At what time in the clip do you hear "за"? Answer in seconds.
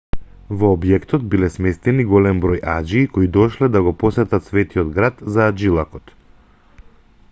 5.35-5.49